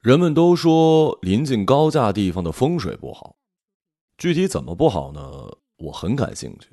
[0.00, 3.34] 人们都说临近高架地方的风水不好，
[4.16, 5.20] 具体怎么不好呢？
[5.76, 6.70] 我很感兴趣。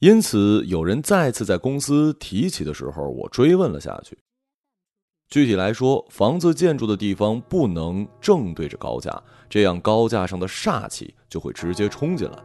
[0.00, 4.18] 因此，有人再次在公司提起的时候，我追问了下去。
[5.30, 12.38] 具体来说，房子建筑的地方不能正对着高架，这样高架上的煞气就会直接冲进来。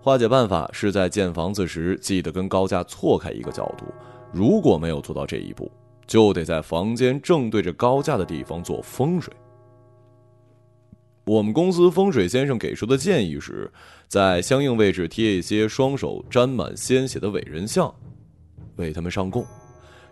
[0.00, 3.84] 化解办法是在建房子时记得跟高架错开一个角度。
[4.32, 5.68] 如果没有做到这一步，
[6.08, 9.32] 就得在房间正对着高架的地方做风水。
[11.24, 13.70] 我们公司风水先生给出的建议是，
[14.08, 17.94] 在相应位置贴一些双手沾满鲜血的伟人像，
[18.76, 19.46] 为他们上供。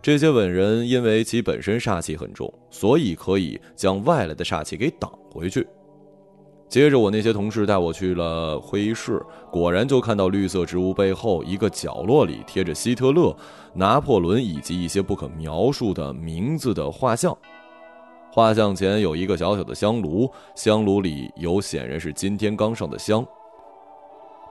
[0.03, 5.67] 这些伟人因为其本身煞气很重，所以可以将外来的煞气给挡回去。
[6.69, 13.35] 接着，我那些同事带我去了会议室，果然就看到绿色植物背后一个角落里贴着希特勒、
[13.73, 17.37] 拿破仑以及一些不可描述的名字的画像。
[18.33, 23.25] 画像前有一个小小的香炉，香炉里有显然是今天刚上的香。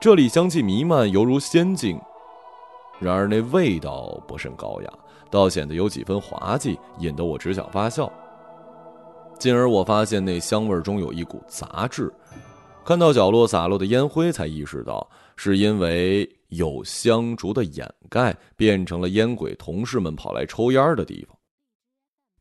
[0.00, 2.00] 这里香气弥漫，犹如仙境。
[2.98, 4.90] 然而那味道不甚高雅，
[5.30, 8.10] 倒显得有几分滑稽，引得我只想发笑。
[9.38, 12.12] 进而我发现那香味中有一股杂质，
[12.84, 21.36] 看到角落洒落的烟灰，才意识到是因为有香烛的掩盖，变成了烟鬼同事们跑来抽烟的地方。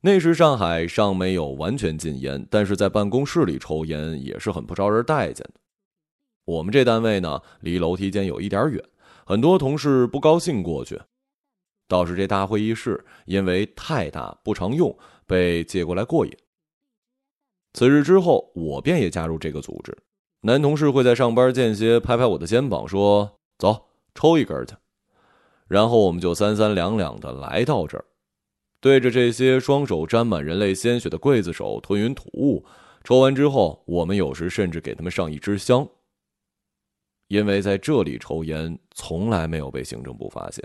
[0.02, 5.60] 那时上海尚没有完全禁烟，但是在办公室里抽烟也是很不招人待见的。
[6.46, 8.82] 我们这单位呢，离楼梯间有一点远，
[9.26, 11.00] 很多同事不高兴过去。
[11.88, 16.32] 倒是这大会议室因为太大不常用，被借过来过瘾。
[17.76, 19.96] 此日之后，我便也加入这个组织。
[20.40, 24.74] 男同事会在上班间歇拍拍我的肩膀，说：“走，抽一根去。”
[25.68, 28.06] 然后我们就三三两两的来到这儿，
[28.80, 32.66] 对着这些双手沾满人类鲜血的刽子手吞云吐雾。
[33.04, 35.86] 抽完之后，我们有时甚至给他们上一支香。
[37.28, 40.64] 因为在这里抽烟从来没有被行政部发现，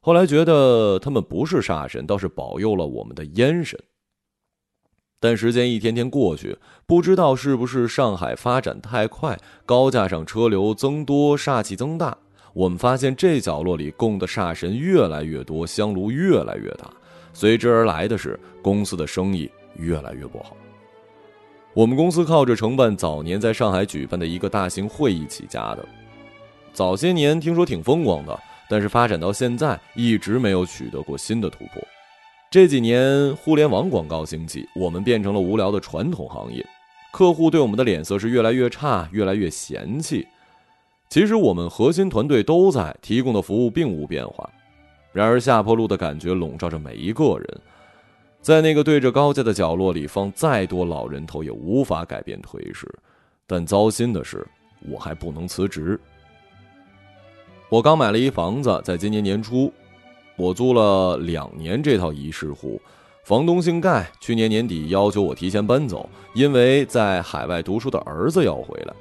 [0.00, 3.80] 后来觉得他们不是煞神，倒是保佑了我们的烟神。
[5.20, 12.16] 但时间一天天过去，不知道是不是上海发展太快，高架上车流增多，煞气增大。
[12.54, 16.90] 我们发现这角落里供的煞神越来越多，香炉越来越大，
[17.34, 20.56] 随之而来的是公司的生意越来越不好。
[21.74, 25.86] 我们公司靠着承办早年在上海举办的一个大型会议起家的，
[26.72, 28.36] 早些年听说挺风光的，
[28.68, 31.80] 但是发展到现在一直没有取得过新的突破。
[32.50, 36.66] 这几年互联网广告兴起，我们变成了无聊的传统行业，
[37.12, 40.26] 客户对我们的脸色是越来越差，越来越嫌弃。
[41.08, 44.50] 其实我们核心团队都在提供的服务并无变化，
[45.12, 47.60] 然而下坡路的感觉笼罩着每一个人，
[48.40, 52.92] 在那个对着高架的角落里放再多老人头也无法改变颓势。
[53.46, 54.44] 但糟心的是，
[54.88, 55.96] 我还不能辞职。
[57.68, 59.72] 我刚买了一房子，在今年年初。
[60.40, 62.80] 我租了两年这套一室户，
[63.24, 64.10] 房东姓盖。
[64.20, 68.94] 去年年底要求我提前搬走，因为在海外读书的儿子要回来。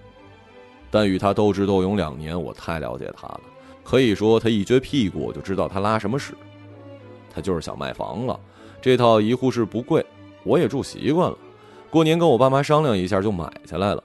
[0.91, 3.41] 但与他斗智斗勇两年，我太了解他了，
[3.85, 6.33] 可以说他一撅屁股我就知道他拉什么屎。
[7.33, 8.37] 他就是想卖房了。
[8.81, 10.05] 这套一户室不贵，
[10.43, 11.37] 我也住习惯了。
[11.89, 14.03] 过年跟我爸妈商量一下就买下来了。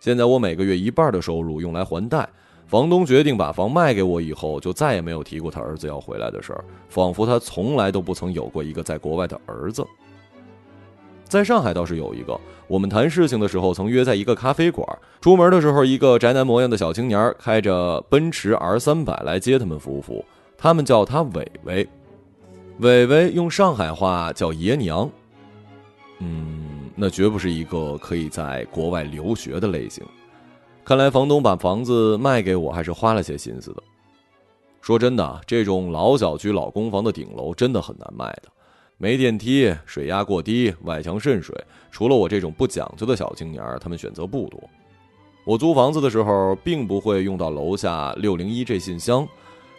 [0.00, 2.26] 现在我每个月一半的收入用来还贷。
[2.72, 9.86] 房东决定把房卖给我以后，就再也没有提过他儿子要回来的事儿，仿佛他从来都不曾有过一个在国外的儿子。
[11.24, 14.88] 在上海倒是有一个，我们谈事情的时候曾约在一个咖啡馆，
[15.20, 20.24] 出门的时候，一个宅男模样的小青年开着奔驰 R 三百来接他们夫妇，
[20.56, 21.86] 他们叫他伟伟，
[22.78, 25.10] 伟伟用上海话叫爷娘。
[26.20, 30.02] 嗯，那绝不是一个可以在国外留学的类型。
[30.84, 33.82] 看来房东把房子卖给我还是花了些心思的。
[34.80, 38.48] 说真的，这种老小区、老公房的顶楼真的很难卖的，
[38.98, 41.56] 没电梯，水压过低，外墙渗水。
[41.92, 44.60] 除了我这种不讲究的小青年，他们选择不多。
[45.44, 49.26] 我租房子的时候，并不会用到楼下六零一这信箱，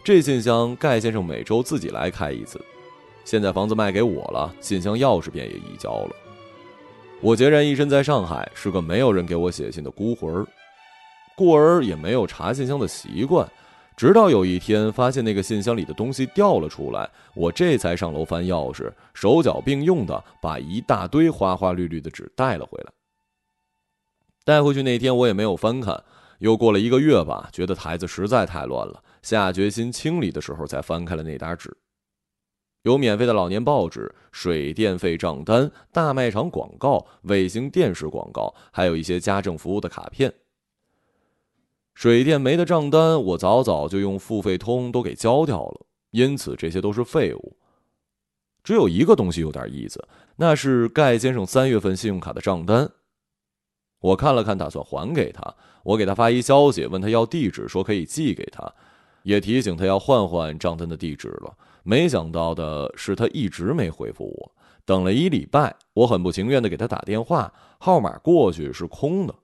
[0.06, 2.60] 这信箱盖先生每周自己来开一次。
[3.26, 6.16] 现在房子卖给我了，信箱钥匙便也移交了。
[7.20, 10.48] 我孑然一身在上海，是个没有人给我写信的孤魂儿。
[11.36, 13.50] 故而也没有查信箱的习惯，
[13.96, 22.92] 直到有一天发现那个信箱里的东西掉了出来，我这才上楼翻钥匙，手脚并用的把一大堆花花绿绿的纸带了回来。
[24.46, 26.04] 带回去那天我也没有翻看，
[26.40, 31.76] 又过了一个月吧，觉得台子实在太乱了，下决心清理的时候才翻开了那沓纸。
[32.82, 40.34] 有免费的老年报纸、水电费账单、大卖场广告、卫星电视广告，还有一些家政服务的卡片。
[41.94, 47.56] 水电煤的账单，我早早就用付费通都给交掉了，因此这些都是废物。
[48.64, 50.08] 只有一个东西有点意思，
[50.38, 52.90] 那是盖先生三月份信用卡的账单。
[54.00, 55.56] 我看了看，打算还给他。
[55.84, 58.74] 我给他发一消息，问他要地址，说可以寄给他，
[59.24, 61.54] 也提醒他要换换账单的地址了。
[61.84, 64.52] 没想到的是，他一直没回复我。
[64.86, 69.36] 等了一礼拜，我很不情愿的给他打电话，号码过去是空的。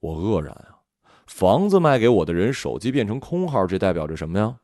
[0.00, 0.80] 我愕然啊，
[1.26, 4.58] 房子卖给我的人手机变成空号，这代表着什么呀？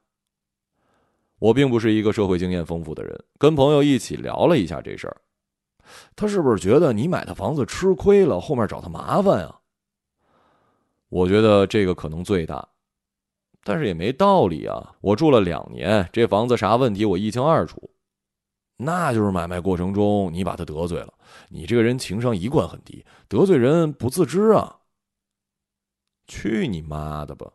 [1.38, 5.16] 我并不是一个社会经验丰富的人，跟朋友一起聊了一下这事儿。
[6.16, 9.54] 他是不是觉得你买的房子吃亏了，后面找他麻烦呀？
[11.10, 12.66] 我觉得这个可能最大，
[13.62, 14.96] 但是也没道理啊！
[15.00, 17.90] 我住了两年，这房子啥问题我一清二楚。
[18.78, 21.12] 那就是买卖过程中你把他得罪了，
[21.48, 24.78] 你这个人情商一贯很低，得罪人不自知啊！
[26.26, 27.52] 去你妈的吧！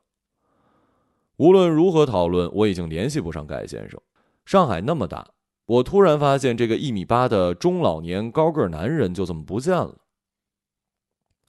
[1.38, 4.00] 无论如何讨论，我已经联系不上盖先生。
[4.46, 5.28] 上海那么大，
[5.66, 9.96] 我突然发现这个一米八的中老年高个男人就这么不见了。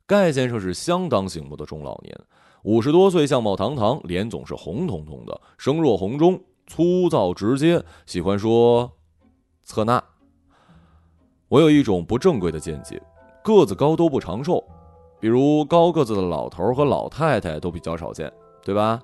[0.06, 2.19] 盖先生是相当醒目的中老年，
[2.64, 8.90] 五十多岁，相貌堂堂，脸总是红彤彤的，声若洪钟，粗糙直接，喜欢说
[9.62, 10.02] 策纳。
[11.48, 13.02] 我有一种不正规的见解：
[13.44, 14.62] 个子高都不长寿。
[15.22, 18.28] 比如高个子的老头和老太太都比较少见，
[18.64, 19.00] 对吧？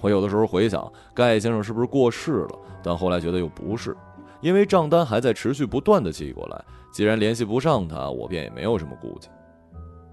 [0.00, 2.58] 我有的时候回想，盖先生是不是过世了？
[2.82, 3.94] 但后来觉得又不是，
[4.40, 6.64] 因为账单还在持续不断的寄过来。
[6.90, 9.28] 既然联系不上他，我便也没有什么顾忌。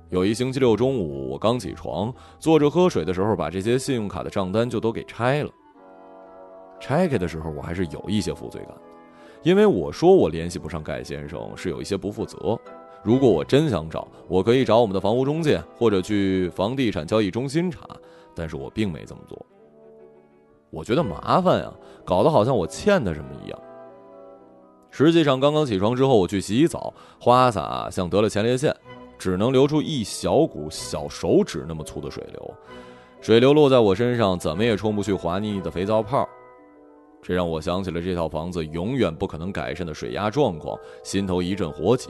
[0.09, 5.49] 有一星期六中午，我刚起床，坐着喝水的时候，把这些信用卡的账单就都给拆了。
[6.77, 8.75] 拆开的时候，我还是有一些负罪感，
[9.43, 12.59] 因为我说我联系不上盖先生，是有一些不负责。
[13.03, 17.81] 如果我真想找，我可以找我们的房屋中介，或者去房地产交易中心查。
[18.35, 19.45] 但是我并没这么做。
[20.69, 21.73] 我觉得麻烦呀，
[22.05, 23.59] 搞得好像我欠他什么一样。
[24.91, 28.75] 实际上，刚刚起床之后，我去洗澡，花洒像得了前列腺，
[29.17, 32.53] 只能流出一小股小手指那么粗的水流，
[33.21, 36.27] 水流落在我身上，怎么也冲不去滑腻腻的肥皂泡。
[37.21, 42.09] 这让我想起了这套房子永远不可能改善的水压状况，心头一阵火起。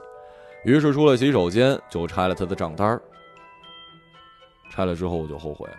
[0.64, 3.00] 于是出了洗手间，就拆了他的账单
[4.70, 5.78] 拆了之后我就后悔了，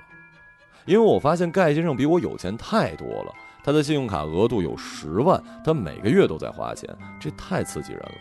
[0.84, 3.32] 因为我发现盖先生比我有钱太多了。
[3.62, 6.88] 他的信用卡额度有十万，他每个月都在花钱，
[7.20, 8.12] 这太刺激人了。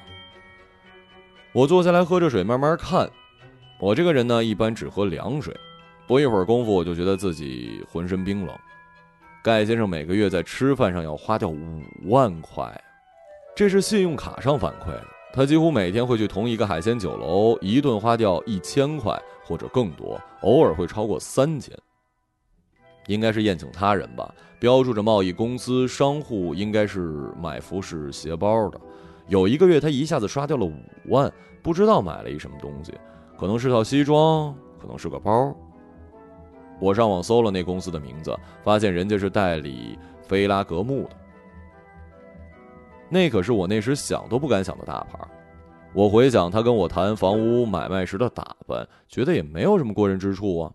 [1.53, 3.09] 我坐下来喝着水，慢慢看。
[3.79, 5.57] 我这个人呢，一般只喝凉水，
[6.05, 8.53] 不一会儿功夫我就觉得自己浑身冰冷。
[9.41, 12.69] 盖先生每个月在吃饭上要花掉五万块，
[13.55, 15.07] 这是信用卡上反馈的。
[15.31, 21.77] 他几乎每天会去同一个海鲜酒楼，一顿花掉一千块或者更多，偶尔会超过三千。
[23.07, 28.81] 应该是宴请他人吧，标注着贸易公司商户，应该是买服饰鞋包的。
[29.27, 30.73] 有一个月他一下子刷掉了五
[31.05, 31.31] 万，
[31.61, 32.91] 不知道买了一什么东西，
[33.37, 35.55] 可能是套西装，可能是个包。
[36.79, 41.11] 我上网搜了那公司的名字，发现人家是代理菲拉格慕的。
[43.09, 45.19] 那可是我那时想都不敢想的大牌。
[45.93, 50.71] 我回想他跟我谈房屋买卖时的打扮，觉得也没有什么过人之处啊。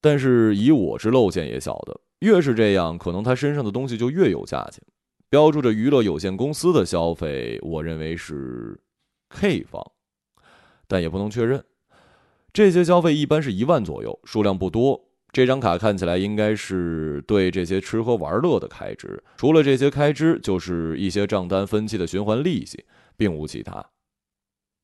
[0.00, 4.80] 但是以我之陋见也晓得，越是这样，可能他身上的东西就越有价钱。
[5.28, 8.80] 标注着娱乐有限公司的消费，我认为是
[9.30, 9.84] K 方，
[10.86, 11.64] 但也不能确认。
[12.52, 15.08] 这些消费一般是一万左右，数量不多。
[15.36, 22.86] 这张卡看起来应该是对这些吃喝玩乐的开支，除了这些开支，就是一些账单分期的循环利息，
[23.18, 23.84] 并无其他。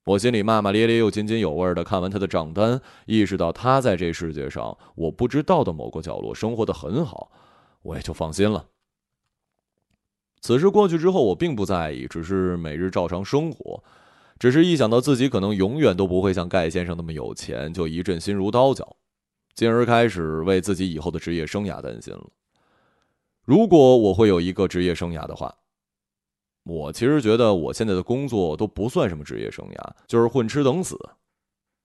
[0.04, 7.32] 我心里骂骂咧咧又津津有味的看完他的账单，意识到他在这世界上我不知道的某个角落生活的很好，
[7.80, 8.66] 我也就放心了。
[10.42, 13.82] 此事过去之后，我并不在意，只是每日照常生活。
[14.38, 18.98] 只是一想到自己可能永远都不会像盖先生那么有钱，就一阵心如刀绞。
[19.54, 22.28] 进而开始为自己以后的职业生涯担心了。
[23.44, 25.54] 如果我会有一个职业生涯的话，
[26.64, 30.96] 我其实觉得我现在的工作都不算什么职业生涯，就是混吃等死。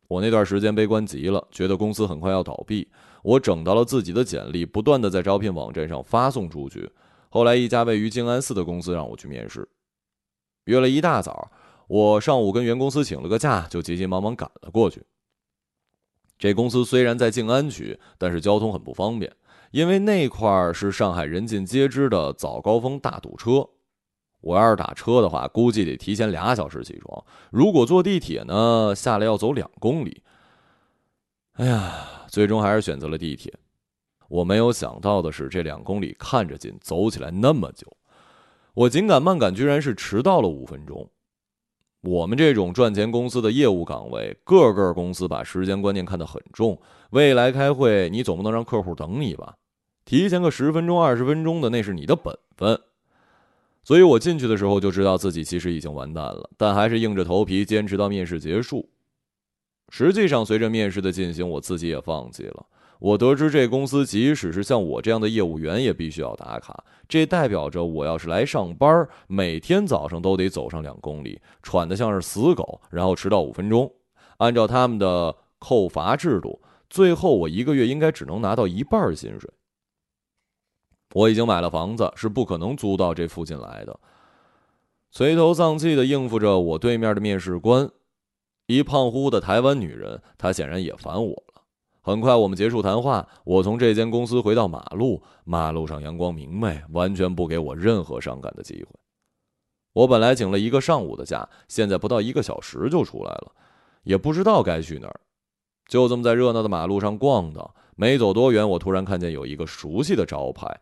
[0.08, 2.88] 我那段时间悲观极了，觉得公司很快要倒闭。
[3.24, 6.90] 我整到了自己的简历，不断的在招聘网站上发送出去。
[7.30, 9.68] 后来一家位于静安寺的公司让我去面试，
[10.66, 11.52] 约了一大早，
[11.88, 15.04] 我上午跟原公司请了个假，就急急忙忙赶了过去。
[16.38, 19.32] 这公司虽然在静安区，但是交通很不方便。
[19.72, 23.68] 因为那块儿是上海人尽皆知的早高峰大堵车。
[24.40, 30.24] 我要是打车的话，估计得提前俩小时起床；如果坐地铁呢，下来要走两公里。
[31.54, 33.54] 哎呀，最终还是选择了地铁。
[34.30, 37.88] 我没有想到的是，这两公里看着近，走起来那么久。
[38.74, 41.10] 我紧赶慢赶，居然是迟到了五分钟。
[42.02, 46.80] 我们这种赚钱公司的业务岗位，个个公司把时间观念看得很重。
[47.10, 49.56] 未来开会，你总不能让客户等你吧？
[50.06, 52.80] 提前个十分钟、二十分钟的，那是你的本分。
[53.84, 58.90] 所以我进去的时候就知道自己其实已经完蛋了，但还是硬着头皮坚持到面试结束。
[59.90, 62.66] 实际上，随着面试的进行，我自己也放弃了。
[63.00, 73.92] 我得知这公司即使是像我这样的业务员也必须要打卡，这代表着我要是来上班，每天早上都得走上两公里，喘得像是死狗，然后迟到五分钟。
[74.38, 79.50] 按照他们的扣罚制度，最后我一个月应该只能拿到一半薪水。
[81.14, 84.00] 我已经买了房子，是不可能租到这附近来的。
[85.12, 87.90] 垂头丧气的应付着我对面的面试官，
[88.68, 91.44] 一胖乎乎的台湾女人，她显然也烦我。
[92.08, 98.90] 很快我们结束谈话，我从这间公司回到马路，马路上阳光明媚，完全不给我任何伤感的机会。
[99.92, 103.52] 我本来请了一个上午的假，现在不到一个小时就出来了，
[104.04, 105.20] 也不知道该去哪儿，
[105.90, 107.76] 就这么在热闹的马路上逛荡。
[107.98, 110.80] 没走多远，我突然看见有一个熟悉的招牌。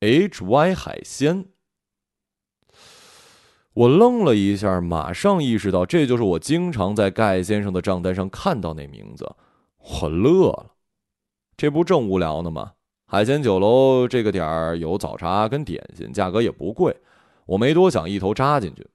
[0.00, 1.44] H Y 海鲜，
[3.74, 9.30] 我愣了一下，马上意识到这就是我经常在盖先生的账单上看到那名字，
[9.82, 10.72] 我乐了。
[11.56, 12.72] 这不正无聊呢吗？
[13.06, 16.96] 海鲜酒楼这个点儿有早茶跟点心，价格也不贵。
[17.44, 18.88] 我没多想，一头扎进去。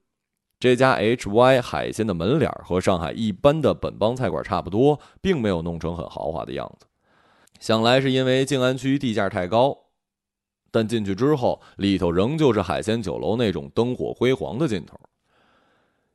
[0.58, 6.86] 这家 H Y 海鲜的门脸和上海一般的本帮菜馆差不多，并没有弄成很豪华的样子。
[7.60, 9.78] 想来是因为静安区地价太高。
[10.70, 14.98] 但进去之后，里头仍旧是海鲜酒楼那种灯火辉煌的劲头。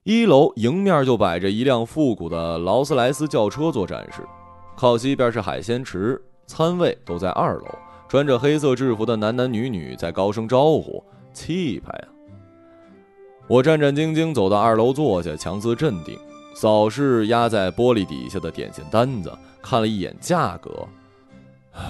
[0.03, 4.27] 一楼迎面就摆着一辆复古的劳斯莱斯轿车做展示，
[4.75, 7.65] 靠西边是海鲜池，餐位都在二楼。
[8.09, 11.03] 穿着黑色制服的男男女女在高声招呼，
[11.33, 12.07] 气派啊！
[13.47, 16.15] 我战战兢兢走到二楼坐下，强自镇定，
[16.53, 20.87] 扫视压在玻璃底下的点心单子，看了一眼价格，
[21.71, 21.81] 唉，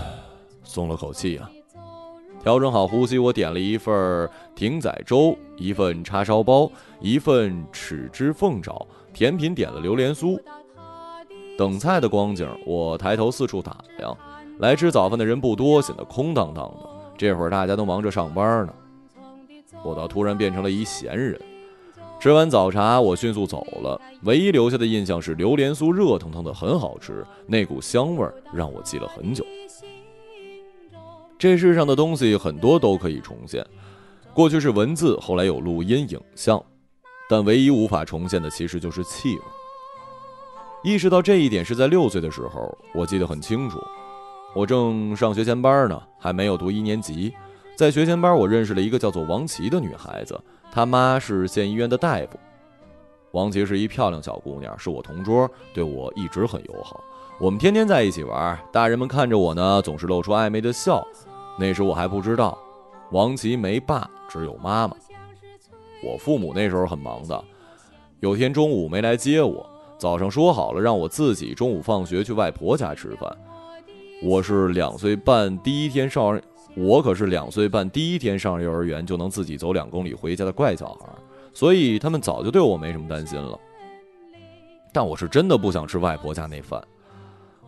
[0.64, 1.52] 松了口气啊。
[2.42, 6.72] 调整好呼吸，我点了一份艇仔粥，一份叉烧包，
[7.02, 10.40] 一份豉汁凤爪，甜品点了榴莲酥。
[11.58, 14.18] 等菜的光景，我抬头四处打量，
[14.60, 16.90] 来吃早饭的人不多，显得空荡荡的。
[17.18, 18.74] 这会儿大家都忙着上班呢，
[19.84, 21.40] 我倒突然变成了一闲人。
[22.20, 29.46] 吃完早茶，我迅速走了，唯一留下的印象是榴莲酥热腾腾的，很好吃，那股香味让我记了很久。
[31.38, 33.66] 这世上的东西很多都可以重现，
[34.34, 36.64] 过去是文字，后来有录音、影像，
[37.30, 39.42] 但唯一无法重现的其实就是气味。
[40.84, 43.82] 意识到这一点是在六岁的时候，我记得很清楚，
[44.54, 47.34] 我正上学前班呢，还没有读一年级。
[47.76, 50.40] 在学前班，我认识了一个叫做王琦的女孩子，
[50.72, 52.38] 她妈是县医院的大夫。
[53.32, 57.02] 王琦是一漂亮小姑娘，是我同桌，对我一直很友好。
[57.40, 61.02] 我们天天在一起玩，大人们看着我呢，总是露出暧昧的笑。
[61.58, 62.58] 那时我还不知道，
[63.12, 64.96] 王琦没爸，只有妈妈。
[66.04, 67.44] 我父母那时候很忙的，
[68.20, 69.68] 有天中午没来接我，
[70.04, 73.38] 早上说好了让我自己中午放学去外婆家吃饭。
[74.22, 76.38] 我是两岁半第一天上，
[76.76, 81.08] 我可是两岁半第一天上幼儿园就能自己走两公里回家的怪小孩，
[81.54, 83.58] 所以他们早就对我没什么担心了。
[84.92, 86.84] 但我是真的不想吃外婆家那饭。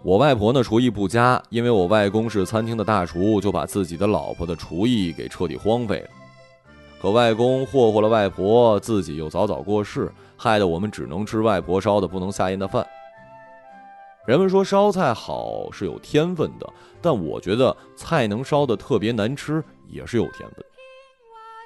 [0.04, 6.10] 我外婆呢厨艺不佳，因为我外公是餐厅的大厨，就把自己的老婆的厨艺给彻底荒废了。
[7.02, 12.86] 可外公霍霍了外婆，自己又早早过世，害得我们只能吃外婆烧的不能下咽的饭。
[14.26, 16.68] 人们说烧菜好是有天分的，
[17.02, 20.66] 但我觉得菜能烧的特别难吃也是有天分。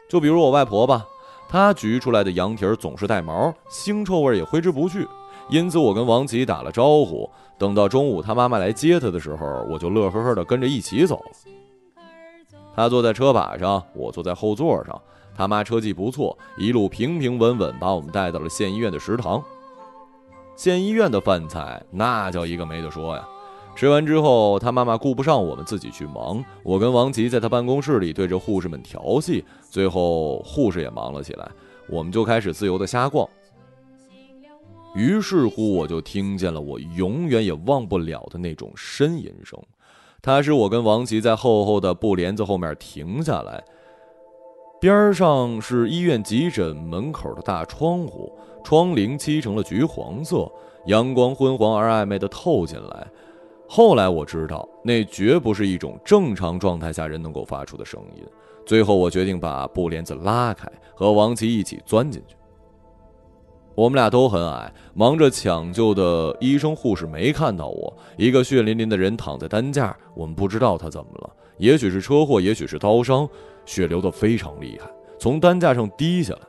[0.09, 1.05] 就比如我外婆吧，
[1.47, 5.07] 她焗出来的羊蹄儿总是带毛，腥臭味也挥之不去。
[5.49, 7.29] 因此，我跟王琦打了招呼。
[7.57, 11.31] 等到中午他妈妈来接他的时候，我就乐呵呵的跟着一起走了。
[12.75, 15.01] 他坐在车把上，我坐在后座上。
[15.39, 19.41] 他妈车技不错，一路平平稳稳把我们带到了县医院的食堂。
[20.57, 23.25] 县医院的饭菜那叫一个没得说呀！
[23.73, 29.45] 吃完之后，他妈妈顾不上我们自己去忙，我跟王琦在他办公室里对着护士们调戏。
[29.69, 31.49] 最后，护士也忙了起来，
[31.87, 33.25] 我们就开始自由的瞎逛。
[34.93, 39.57] 于是乎，我就听见了我永远也忘不了的那种呻吟声，
[40.21, 43.63] 他使我跟王琦在厚厚的布帘子后面停下来。
[44.79, 48.31] 边上是医院急诊门口的大窗户，
[48.63, 50.49] 窗棂漆成了橘黄色，
[50.85, 53.07] 阳光昏黄而暧昧的透进来。
[53.67, 58.23] 后来我知道，那绝不是一种正常状态下人能够发出的声音。
[58.65, 62.35] 最后，我决定把布帘子拉开，和王琦一起钻进去。
[63.75, 67.93] 我们俩都很矮，忙着抢救的医生护士没看到我。
[68.17, 73.27] 一个血淋淋的人躺在担架，我们不知道他怎么了，也许是车祸，也许是刀伤。
[73.69, 76.39] 血流得非常厉害，从担架上滴下来。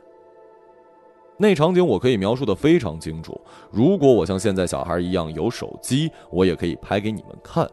[1.37, 3.39] 那场景我可以描述的非常清楚。
[3.69, 7.69] 如果我像现在小孩一样有手机，我也可以拍给你们看。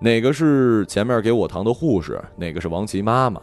[0.00, 2.22] 哪个是前面给我糖的护士？
[2.36, 3.40] 哪个是王琦妈妈？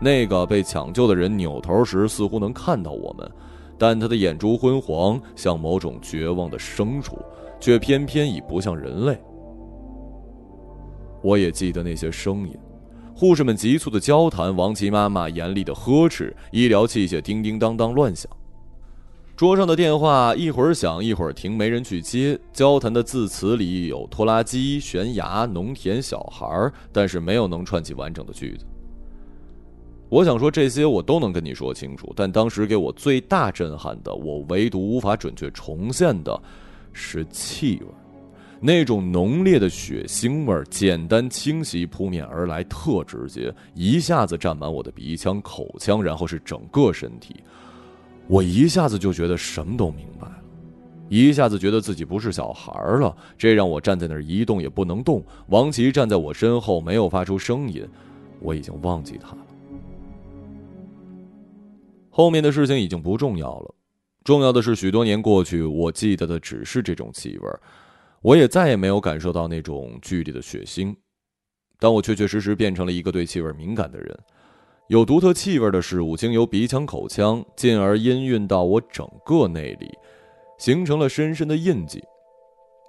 [0.00, 3.30] 那个被抢救的人扭头时似乎能看到我们，
[3.76, 7.18] 但他的眼珠昏黄，像某种绝望的牲畜，
[7.60, 9.18] 却偏偏已不像人类。
[11.22, 12.58] 我也记得那些声音。
[13.18, 18.30] 护士们急促的交谈，王琦妈妈严厉的呵斥，医疗器械叮叮当当乱响，
[19.34, 22.38] 桌上的电话一会儿响一会儿停，没人去接。
[22.52, 28.64] 交谈的字词里有拖拉机、悬崖、农田、小孩儿，但是没有能串起完整的句子。
[30.08, 36.40] 我想说这些我都能跟你说清楚，但当时给我最大震撼的，我唯独无法准确重现的，
[36.92, 37.88] 是气味。
[38.60, 47.36] 那种浓烈的血腥味儿，简单清晰扑面而来，特直接，一下子占满我的鼻腔、口腔，然后是整个身体。
[48.26, 50.42] 我一下子就觉得什么都明白了，
[51.08, 53.16] 一下子觉得自己不是小孩了。
[53.36, 55.22] 这让我站在那儿一动也不能动。
[55.46, 57.86] 王琦站在我身后，没有发出声音。
[58.40, 59.38] 我已经忘记他了。
[62.10, 63.74] 后面的事情已经不重要了，
[64.24, 67.60] 重要的是许多年过去，我记得的只是这种气味儿。
[68.22, 70.94] 我也再也没有感受到那种剧烈的血腥，
[71.78, 74.18] 但我确确实实变成了一个对气味敏感的人。
[74.88, 79.90] 有独特气味的事物经由鼻腔、口腔，进而氤氲到我整个内里，
[80.58, 82.02] 形成了深深的印记。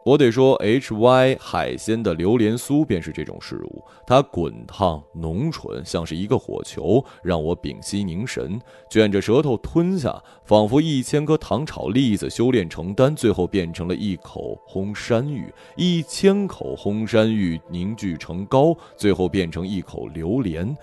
[0.06, 3.84] 我得说，H Y 海鲜的榴莲酥便是这种事物。
[4.08, 15.44] 它滚烫浓醇，像是一个火球，让我屏息凝神，卷着舌头吞下，仿佛一千颗糖炒栗子修炼成丹，最后变成了一口烘山芋；
[15.76, 20.76] 一千口烘山芋凝聚成膏，最后变成一口榴莲。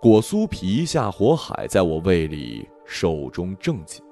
[0.00, 4.07] 果酥皮下火海，在我胃里寿终正寝。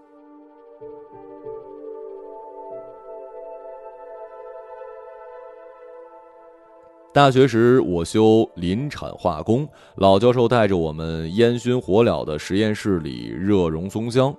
[7.16, 14.36] 大学时，我修林产化工，老教授带着我们烟熏火燎的实验室里热熔松香，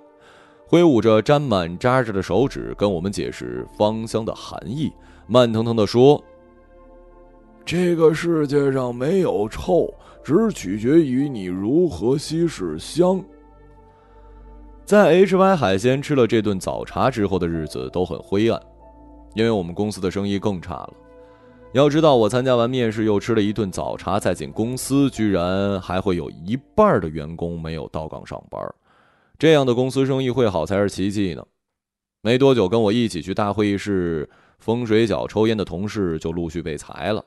[0.64, 4.92] 挥舞着沾满渣渣的手指跟我们解释芳香的含义，
[5.26, 6.22] 慢腾腾地说
[7.66, 13.20] ：“这个世界上没有臭，只取决于你如何稀释香。”
[14.86, 18.62] 在 H Y 海鲜吃了这顿早茶之后的日子都很灰暗，
[19.34, 20.92] 因为我们公司的生意更差了。
[21.72, 28.60] 要知道，我参加完面试，又吃了一顿早茶，再进公司，居然还会有一半的员工没有到岗上班。
[29.38, 31.46] 这样的公司生意会好才是奇迹呢。
[32.22, 34.28] 没多久，跟我一起去大会议室
[34.58, 37.22] 风水角抽烟的同事就陆续被裁了。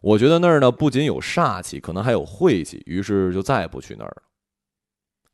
[0.00, 4.22] 我觉得那儿呢不仅有煞气，可能还有晦气，于是就再不去那儿了。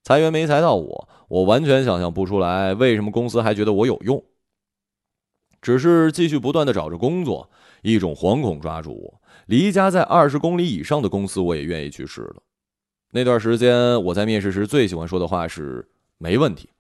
[0.03, 4.25] 裁员没裁到我，我完全想象不出来为什么公司还觉得我有用。
[5.67, 7.51] 只是继续不断的找着工作。
[7.83, 12.37] 一种惶恐抓住我，离家在二十公里以上的公司，我也愿意去试了。
[13.11, 16.71] 那段时间，我在面试时最喜欢说的话是“没问题”。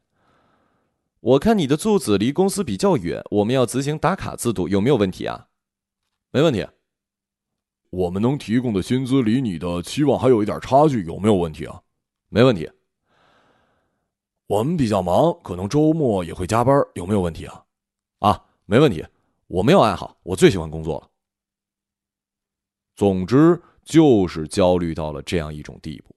[1.18, 5.48] 我看你的住址离公司比较远，我们要执行打卡制度，有没有问题啊？
[6.30, 6.64] 没问题。
[7.90, 11.80] 我们能提供的薪资离你的期望还有一点差距，有没有问题啊？
[12.28, 12.70] 没问题。
[14.46, 17.54] 我们比较忙，可能周末也会加班，有没有问题啊？
[17.54, 17.65] 啊，
[18.66, 19.04] 没问题。
[19.46, 21.08] 我没有爱好，我最喜欢工作了。
[22.96, 26.14] 总之，就是焦虑到了这样一种地步。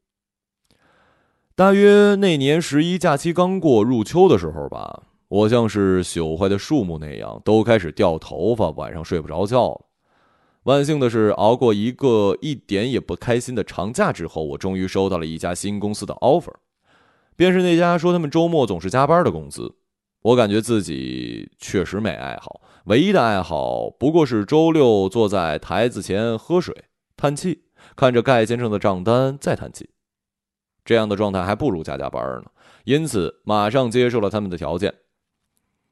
[1.56, 9.86] 大约那年十一假期刚过，入秋的时候吧，我像是朽坏的树木那样，都开始掉头发，晚上睡不着觉了。
[10.64, 16.54] 万幸的是，熬过一个一点也不开心的长假之后，我终于收到了一家新公司的 offer，
[17.36, 19.76] 便是那家说他们周末总是加班的公司。
[20.22, 22.62] 我感觉自己确实没爱好。
[22.86, 27.64] 唯一的爱好不过是周六坐在台子前喝水、叹气，
[27.96, 29.90] 看着盖先生的账单再叹气。
[30.84, 32.46] 这样的状态还不如加加班呢。
[32.86, 34.94] 因此，马上接受了他们的条件。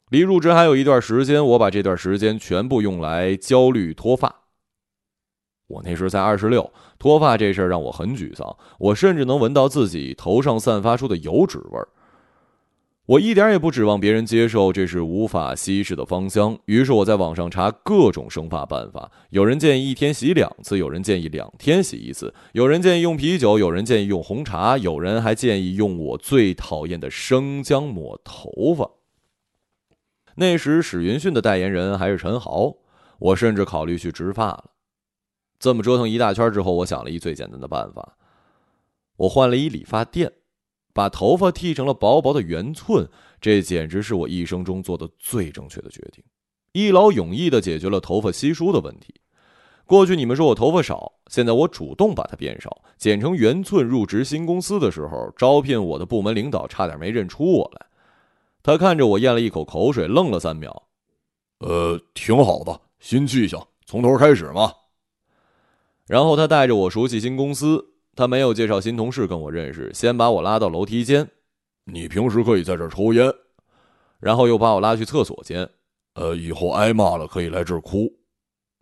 [0.10, 4.44] 离入职还有一段时间，我把这段时间全部用来焦虑脱发。
[5.68, 11.90] 我那时才二十六，脱发这事儿让我很沮丧，我甚至能闻到自己头上散发出的油脂味儿。
[13.08, 19.10] 我一点也不指望别人接受这是无法稀释的芳香，于是我在网上查各种生发办法。
[19.30, 28.92] 有人建议一天洗两次，有人建议两天洗一次，有人建议用啤酒，有人建议用红茶，有人还建议用我最讨厌的生姜抹头发。
[30.36, 32.76] 那时史云迅的代言人还是陈豪，
[33.20, 34.66] 我甚至考虑去植发了。
[35.58, 38.18] 这么折腾一大圈之后，我想了一最简单的办法，
[39.16, 40.30] 我换了一理发店。
[40.98, 43.08] 把头发剃成了薄薄的圆寸，
[43.40, 46.24] 这简直是我一生中做的最正确的决定，
[46.72, 49.14] 一劳永逸地解决了头发稀疏的问题。
[49.86, 53.88] 过去你们说我头发少，现在我主动把它变少，剪成圆寸。
[53.88, 57.86] 入职新公司的时候，招聘我的部门领导差点没认出我来。
[58.64, 60.88] 他看着我咽了一口口水，愣了三秒，
[61.60, 64.74] 呃，挺好的，新气象，从头开始嘛。
[66.08, 67.94] 然后他带着我熟悉新公司。
[68.18, 71.30] 他没有介绍新同事跟我认识，先把我拉到楼梯间。
[71.84, 73.32] 你平时可以在这儿抽烟，
[74.20, 75.70] 然后又把我拉去厕所间。
[76.16, 78.12] 呃，以后挨骂了可以来这儿哭。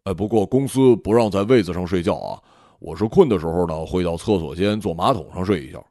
[0.06, 2.42] 哎，不过公司不让在位子上睡觉啊。
[2.80, 5.86] 我是困的时候呢，会到厕所间坐马桶上睡一觉。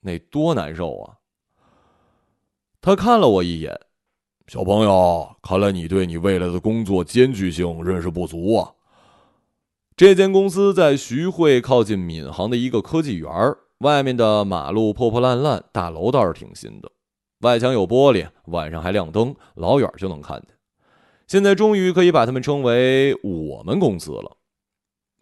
[0.00, 1.16] 那多难受啊！
[2.82, 3.74] 他看了我一眼，
[4.46, 8.75] 小朋友，看来你对你未来的工作艰巨性认识不足啊。
[9.96, 16.90] 这间公司在徐汇靠近闵行的一个科技园儿外面的马路破破烂烂，大楼倒是挺新的，
[17.40, 20.48] 外墙有玻璃，晚上还亮灯，老远就能看见。
[21.26, 24.36] 现在终于可以把他们称为我们公司了。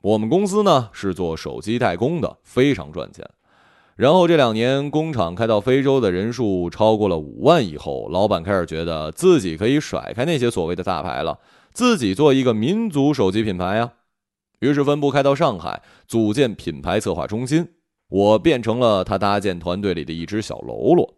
[0.02, 3.24] 我们公司呢是做手机代工的，非常赚钱。
[3.94, 11.38] 然后这两年工厂开到非洲的人数超过了五万以后，老板开始觉得自己可以甩开那些所谓的大牌了，
[11.72, 13.92] 自己做一个民族手机品牌呀。
[14.60, 17.68] 于是分部开到上海，组建品牌策划中心。
[18.08, 21.14] 我变成了他搭建团队里的一只小喽啰。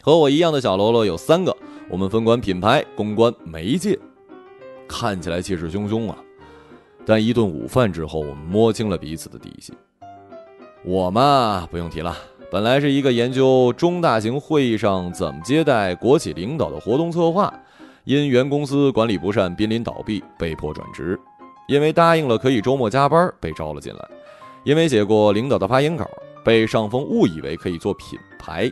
[0.00, 1.54] 和我一样的小喽啰有三个，
[1.90, 3.98] 我们分管品牌、公关、媒介。
[4.88, 6.16] 看起来气势汹汹啊，
[7.04, 9.74] 但一顿午饭之后，我们摸清了彼此的底细。
[10.84, 12.16] 我嘛，不用提了，
[12.50, 17.52] 本来是一个研究中大型会议上怎么接待国企领导的活动策划，
[18.04, 21.20] 因原公司管理不善濒临倒闭，被迫转职。
[21.70, 24.00] 因为答应了可以周末加班，被招了进来；
[24.64, 26.04] 因为写过领导的发言稿，
[26.44, 28.68] 被上峰误以为可以做品牌。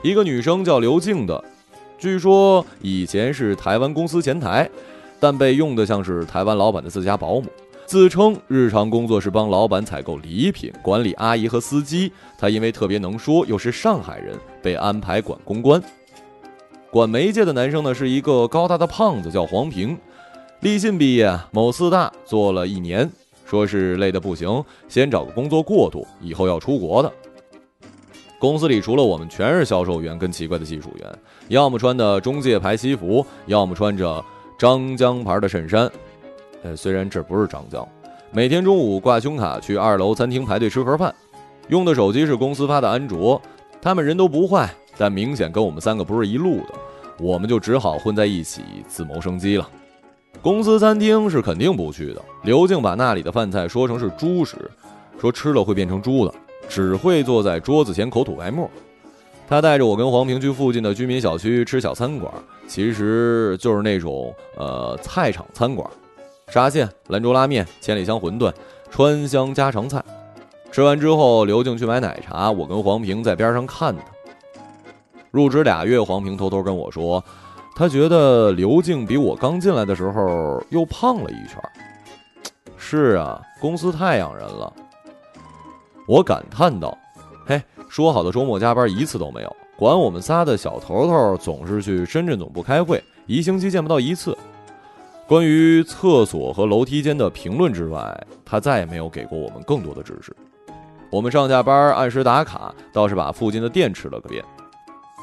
[0.00, 1.42] 一个女生叫刘静的，
[1.98, 4.70] 据说以前是台湾公司前台，
[5.18, 7.46] 但被用的像是台湾老板的自家保姆，
[7.84, 12.12] 自称日常工作是帮老板采购礼品、管理阿姨和司机。
[12.38, 15.82] 她因为特别能说，又是上海人，被安排管公关。
[16.92, 19.98] 管媒介的男生呢，是一个高大的胖子，叫黄平。
[20.62, 23.10] 立信毕业，某四大做了一年，
[23.44, 27.12] 说是累得不行，先找个工作过渡，以后要出国的。
[28.38, 34.24] 公司里除了我们，全是销售员跟奇怪的技术员，要么穿的中介牌西服，要么穿着
[34.56, 35.90] 张江牌的衬衫。
[36.62, 37.84] 呃，虽然这不是张江，
[38.30, 41.12] 每天中午挂胸卡去二楼餐厅排队吃盒饭，
[41.70, 43.42] 用的手机是公司发的安卓。
[43.80, 46.74] 他们人都不坏，但明显跟我们三个不是一路的，
[47.18, 49.68] 我们就只好混在一起自谋生机了。
[50.42, 52.20] 公司餐厅是肯定不去的。
[52.42, 54.56] 刘静把那里的饭菜说成是猪食，
[55.20, 56.34] 说吃了会变成猪的，
[56.68, 58.68] 只会坐在桌子前口吐白沫。
[59.48, 62.32] 他带着我跟黄平去附近的居民小区吃小餐馆，
[62.66, 65.88] 其实就是那种呃菜场餐馆，
[66.48, 68.52] 沙县、兰州拉面、千里香馄饨、
[68.90, 70.02] 川香家常菜。
[70.72, 74.02] 吃完之后，刘静去买奶茶，我跟黄平在边上看他。
[75.30, 77.22] 入职俩月，黄平偷偷跟我说。
[77.74, 81.60] 他觉得刘静比我刚进来的时候又胖了一圈。
[82.76, 84.72] 是啊，公司太养人了。
[86.06, 86.96] 我感叹道
[87.46, 94.36] ：“嘿，说好的周末加班一次都没有，管我们仨的小头头总是去深圳总部开会，一星期见不到一次。
[95.26, 100.36] 关于厕所和楼梯间的评论之外，他再也没有给过我们更多的指示。
[101.08, 104.44] 我们上下班按时打卡，倒是把附近的店吃了个遍。”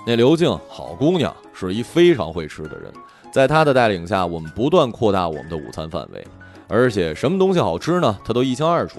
[0.06, 2.92] 那刘静好姑娘，是一非常会吃的人。
[3.32, 6.26] 在她的带领下，我们不断扩大我们的午餐范围，
[6.68, 8.18] 而且什么东西好吃呢？
[8.26, 8.98] 她都一清二楚。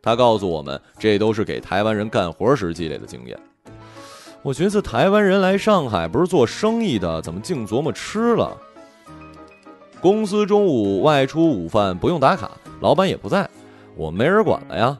[0.00, 3.36] 她告诉我们，这都是给台湾人干活时积累的经验。
[4.42, 8.56] 我寻思，台湾人来上海不是做生意的，怎么净琢磨吃了？
[10.00, 13.48] 公司中午外出午饭不用打卡，老板也不在，
[13.96, 14.96] 我没人管了呀。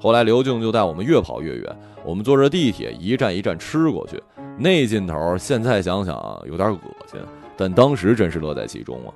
[0.00, 4.22] 后来刘静就带我们越跑越远，我们坐着地铁一站一站吃过去。
[4.62, 6.78] 那劲头，现在想想有点恶
[7.10, 7.20] 心，
[7.56, 9.10] 但当时真是乐在其中啊。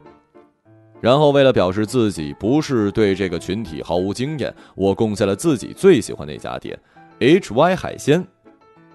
[1.01, 6.77] 然后为了表示自己不是对这个群体毫无经验，我贡献了自己最喜欢那家店
[7.21, 8.27] ，H Y 海鲜，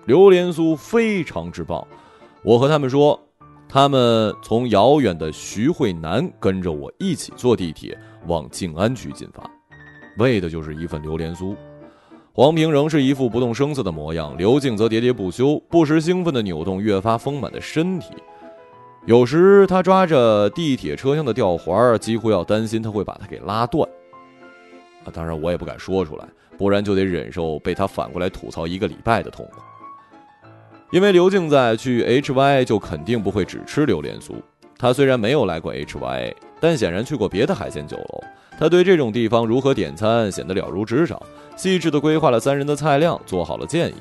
[0.05, 1.87] 榴莲酥非常之棒。
[2.43, 3.17] 我和他们说，
[3.69, 9.49] 他们从遥远的徐汇南跟着我一起坐地铁往静安区进发，
[10.17, 11.55] 为的就是一份榴莲酥。
[12.33, 18.13] 黄平仍是一副不动声色的模样，刘静则喋喋不休，不时兴奋地扭动越发丰满的身体。
[19.05, 23.85] 有时他抓着地铁车厢的吊环，几乎要担心他会把它给拉断。
[25.03, 26.25] 啊，当然我也不敢说出来，
[26.57, 29.59] 不然就得忍受被他反过来吐槽一个礼拜的痛苦。
[30.91, 34.35] 因为刘静在去 H Y 就肯定不会只吃榴莲酥。
[34.77, 38.23] 他虽然没有来过 H Y，但显然去过别的海鲜酒楼。
[38.57, 41.19] 他对这种地方如何点餐显得了如指掌，
[41.61, 43.95] 细致地规划了三人的菜量，做好了建议。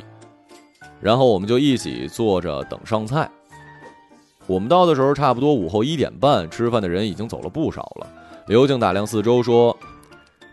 [0.98, 3.30] 然后我们就一起坐着等上菜。
[4.46, 8.06] 我们到的时候差不多午后一点半，吃饭的人已经走了不少了。
[8.46, 9.76] 刘静打量四周说：“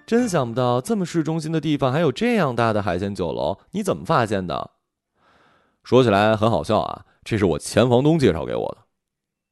[0.06, 4.72] 真想不到这么市中心的地方还有这样大的海鲜酒楼，你怎么发现的？”
[5.86, 8.80] 说起来很好笑啊，这是我前房东介绍给我的。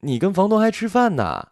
[0.00, 1.48] 你跟房东还吃饭呢？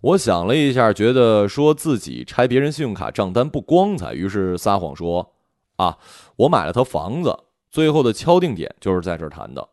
[0.00, 5.34] 我想了一下，觉得说自己拆别人信用卡账单不光彩，于是撒谎说
[5.76, 5.98] ：“啊，
[6.36, 9.68] 我买了套房子，最后的敲定点就是在这儿谈的。”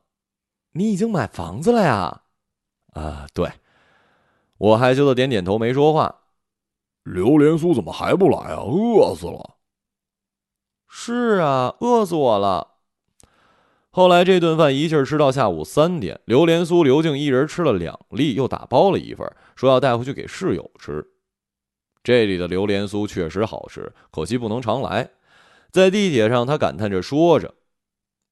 [0.75, 2.21] 你已经买房子了呀？
[2.93, 3.51] 啊，对，
[4.57, 6.21] 我害羞的点点头，没说话。
[7.03, 8.61] 榴莲酥怎么还不来啊？
[8.63, 9.57] 饿死了。
[10.87, 12.72] 是啊，饿死我了。
[13.95, 21.05] 后来这顿饭一气儿吃到下午三点，榴莲酥刘静一人吃了两粒，又打包了一份，说要带回去给室友吃。
[22.03, 25.11] 这里的榴莲酥确实好吃，可惜不能常来。
[25.69, 27.53] 在地铁上，他感叹着说着。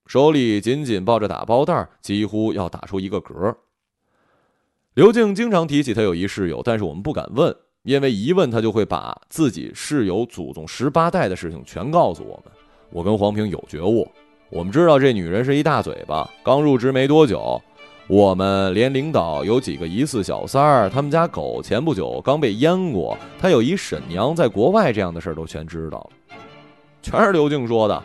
[0.08, 3.56] 手里紧紧抱着打包袋，几乎要打出一个嗝。
[4.96, 12.52] 刘静经常提起他有一室友，但是我们不敢问，因为一问他就会把自己室友祖宗十八代的事情全告诉我们。
[12.90, 14.12] 我跟黄平有觉悟，
[14.52, 17.60] 我们知道这女人是一大嘴巴，刚入职没多久，
[18.08, 26.36] 我们连领导有几个疑似小三儿，他们家狗前不久刚被阉过，他有一婶娘在国外，这样的事儿都全知道了，
[27.02, 28.04] 全是刘静说的。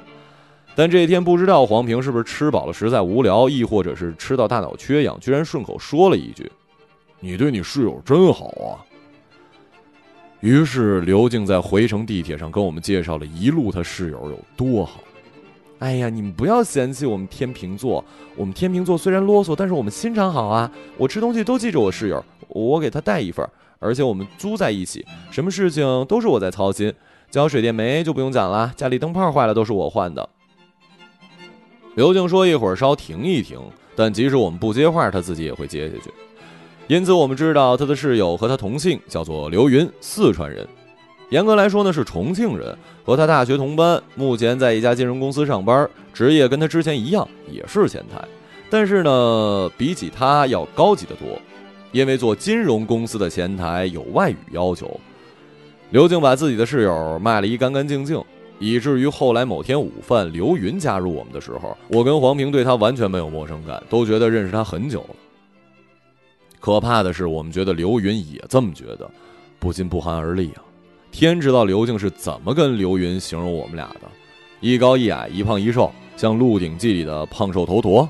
[0.77, 6.49] 但这一天不知道黄平是不是吃饱了实在无聊，亦或者是吃到大脑缺氧，居然顺口说了一句
[7.19, 8.87] ：“你对你室友真好啊。”
[10.39, 15.01] 于是刘静在回程地铁上跟我们介绍了一路他室友有多好。
[15.79, 18.03] 哎呀，你们不要嫌弃我们天秤座，
[18.35, 20.71] 我们天秤座虽然啰嗦，但是我们心肠好啊。
[20.97, 23.47] 我吃东西都记着我室友，我给他带一份，
[23.79, 26.93] 而且我们租在一起，什么事情都是我在操心。
[27.31, 30.27] 交水电煤就不用讲了，家里灯泡坏了都是我换的。
[31.95, 33.59] 刘静说：“一会儿稍停一停，
[33.95, 36.11] 但即使我们不接话，他自己也会接下去。
[36.89, 40.67] 因此，我们知道他的室友和他同姓，叫做刘云，四川人。
[41.31, 48.23] 严格来说呢，是重庆人，和他大学同班，目前在一家金融公司上班，职业跟他之前一样，也是前台。
[48.71, 51.39] 但是呢，比起他要高级的多，
[51.93, 55.01] 因为做金融公司的前台有外语要求。
[55.91, 58.23] 刘静把自己的室友卖了一干干净净。”
[58.59, 65.17] 以至于后来某天午饭，刘云加入我们的时候，我跟黄平对他完全没有陌生感，都觉得认识他很久了。
[66.59, 69.11] 可怕的是，我们觉得刘云也这么觉得，
[69.59, 70.65] 不禁不寒而栗啊！
[71.19, 74.03] 天知道刘静是怎么跟刘云形容我们俩的：
[74.61, 78.07] 一高一矮，一胖一瘦，像《鹿鼎记》里的胖瘦头陀。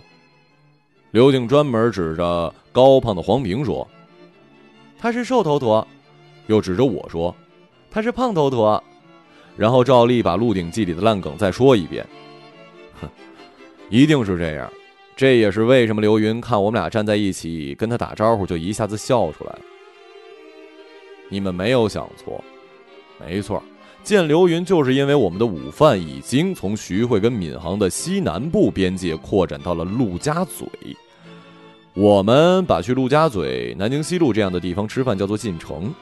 [1.12, 3.86] 刘静专门指着高胖的黄平说
[4.98, 5.86] ：“他是瘦头陀。”
[6.48, 7.32] 又指着我说
[7.92, 8.82] ：“他是胖头陀。”
[9.56, 12.04] 然后照例把《鹿鼎记》里的烂梗再说一遍，
[13.00, 13.08] 哼，
[13.88, 14.68] 一定是这样。
[15.14, 19.60] 这也是为什么刘云看我们俩站在一起跟他打招呼，就一下子笑出来了。
[21.28, 22.42] 你们没有想错，
[23.18, 23.62] 没错，
[24.02, 30.66] 见刘云就是因为我们的午饭已经从徐汇跟闵行的西南部边界扩展到了陆家嘴。
[31.94, 35.92] 我们把去陆家嘴、南京西路这样的地方吃饭叫做进城。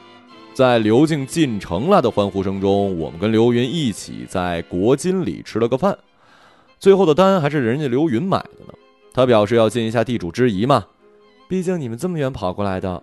[0.53, 5.97] 在刘静进城了的欢呼声中，我们跟刘云一起在国金里吃了个饭，
[6.79, 8.75] 最后的单还是人家刘云买的呢。
[9.13, 10.85] 他表示要尽一下地主之谊嘛，
[11.49, 13.03] 毕竟你们这么远跑过来的。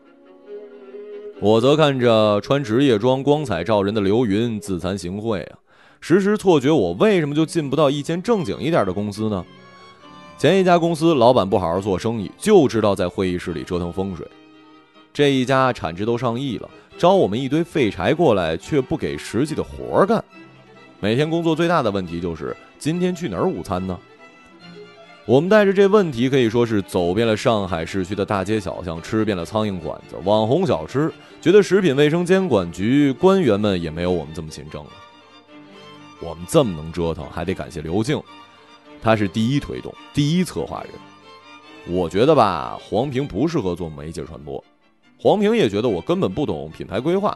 [1.42, 5.58] 我则看着穿职业装、光彩照人的刘云自惭形秽啊，
[6.00, 9.44] 时时错觉我为什么就进不到一间正经一点的公司呢？
[10.38, 14.24] 前一家公司老板不好好做生意，就知道在会议室里折腾风水，
[15.12, 16.70] 这一家产值都上亿了。
[16.96, 20.24] 招我们一堆废柴过来，却不给实际的活儿干。
[21.00, 23.98] 每天工作最大的问题就是今天去哪儿午餐呢？
[25.26, 34.92] 我们带着这问题，可以说是走遍了上海市区的大街小巷，吃遍了苍蝇馆子、网红小吃，觉得食品卫生监管局官员们也没有我们这么勤政了。
[36.20, 38.22] 我们这么能折腾，还得感谢刘静，
[39.02, 40.92] 他是第一推动、第一策划人。
[41.88, 44.64] 我觉得吧，黄平不适合做媒介传播，
[45.18, 47.36] 黄平也觉得我根本不懂品牌规划，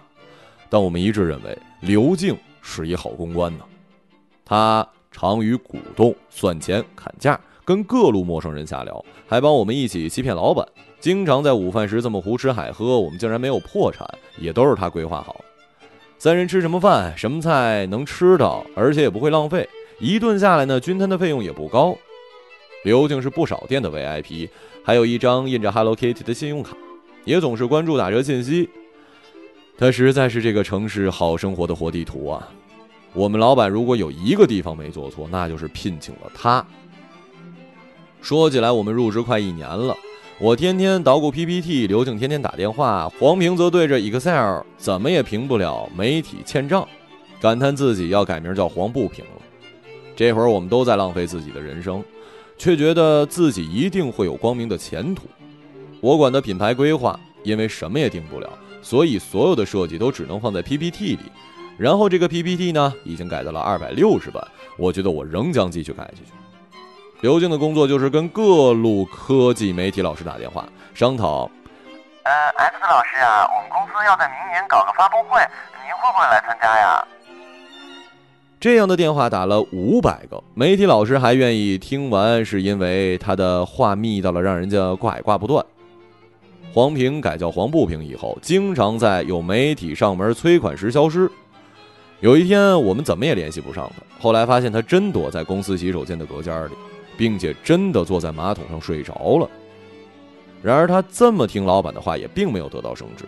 [0.70, 3.66] 但我们一致认为刘静是一好公关呢。
[4.46, 7.42] 他常与股东算钱砍价。
[7.64, 10.64] 跟各路陌生人瞎聊，还帮我们一起欺骗老板，
[11.06, 14.04] 经常在午饭时这么胡吃海喝，我们竟然没有破产，
[14.40, 15.46] 也都是他规划好。
[16.18, 21.96] 三人吃什么饭，什么菜能吃到，而且也不会浪费，一顿下来呢，均摊的费用也不高。
[22.84, 24.50] 刘静是不少店的 VIP，
[24.84, 26.76] 还有一张印着 Hello Kitty 的信用卡，
[27.24, 28.68] 也总是关注打折信息。
[29.78, 32.50] 他实在是这个城市好生活的活地图啊！
[33.14, 36.66] 我们老板如果有一个地方没做错，那就是聘请了他。
[38.24, 39.96] 说起来，我们入职快一年了，
[40.38, 46.86] 我天天捣鼓 PPT，刘静天天打电话，黄平则对着 Excel，怎么也评不了媒体欠账，
[47.40, 49.42] 感叹自己要改名叫黄不平了。
[50.14, 52.04] 这会儿我们都在浪费自己的人生，
[52.58, 55.24] 却觉得自己一定会有光明的前途。
[56.02, 58.50] 我管的品牌规划，因为什么也定不了，
[58.82, 61.24] 所以所有的设计都只能放在 PPT 里。
[61.78, 64.46] 然后这个 PPT 呢，已经改到了二百六十版，
[64.78, 66.34] 我觉得我仍将继续改下去。
[67.26, 71.50] 刘静的工作就是跟各路科技媒体老师打电话商讨。
[72.22, 75.42] 呃，X 老师啊，我们公司要在明年搞个发布会，
[75.84, 77.04] 您会不会来参加呀？
[78.60, 85.66] 这样的电话打了五百个，媒体老师还愿意听完，是因为他的话密到了让人家挂也挂不断。
[86.76, 91.28] 黄平改叫黄不平以后，经常在有媒体上门催款时消失。
[92.20, 96.72] 有一天，我们怎么也联系不上他，后来发现他真躲在公司洗手间的隔间里。
[97.18, 99.50] 并且真的坐在马桶上睡着了。
[100.62, 103.26] 然而他这么听老板的话，也并没有得到升职。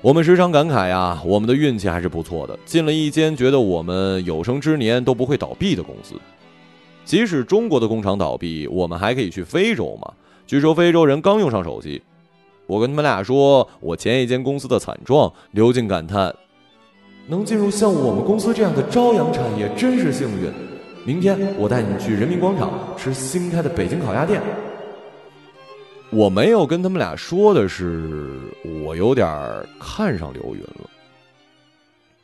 [0.00, 6.14] 我们时常感慨呀，我们的运气还是不错的，进了一间觉得我们有生之年都不会倒闭的公司。
[7.04, 10.12] 即使中国的工厂倒闭，我们还可以去非洲嘛？
[10.46, 12.02] 据说非洲人刚用上手机。
[12.66, 16.34] 我跟他们俩说我前一间公司的惨状，刘静感叹：
[17.28, 20.71] 能进入像我们公司这样的朝阳产业，真是幸运。
[21.04, 24.40] 明天我带你去人民广场吃新开的北京烤鸭店。
[26.10, 28.38] 我没有跟他们俩说的是，
[28.84, 29.26] 我有点
[29.80, 30.88] 看上刘云了。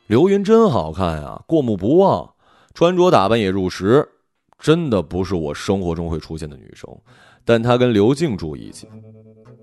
[0.07, 2.29] 刘云真好看呀，过目不忘，
[2.73, 4.07] 穿着打扮也入时，
[4.59, 6.89] 真的不是我生活中会出现的女生。
[7.43, 8.87] 但她跟刘静住一起，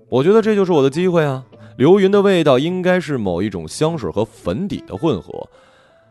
[0.09, 1.43] 我觉得这就是我的机会啊。
[1.77, 5.31] 刘云的味道应该是某一种香水和粉底的混合。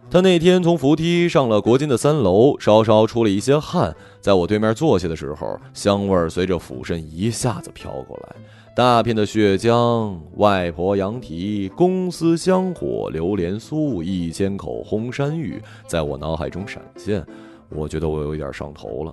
[0.09, 8.37] 他那天从扶梯上了国金的三楼，稍稍出了一些汗，在我对面坐下的时候，香味儿随着俯身一下子飘过来，
[8.75, 17.27] 大片的血浆、外婆羊蹄、公司香火、榴莲酥、一千口红山芋，在我脑海中闪现。
[17.69, 19.13] 我觉得我有一点上头了。